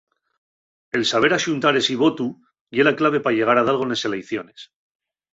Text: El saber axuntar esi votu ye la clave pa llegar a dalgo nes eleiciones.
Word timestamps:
El 0.99 1.03
saber 1.09 1.29
axuntar 1.35 1.73
esi 1.81 1.97
votu 2.03 2.25
ye 2.77 2.85
la 2.87 2.93
clave 3.01 3.19
pa 3.27 3.33
llegar 3.35 3.57
a 3.63 3.65
dalgo 3.67 3.85
nes 3.91 4.01
eleiciones. 4.09 4.65